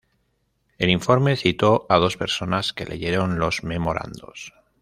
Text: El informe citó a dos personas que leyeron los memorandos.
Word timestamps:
El 0.79 0.89
informe 0.89 1.35
citó 1.35 1.85
a 1.87 1.97
dos 1.97 2.17
personas 2.17 2.73
que 2.73 2.85
leyeron 2.87 3.37
los 3.37 3.63
memorandos. 3.63 4.51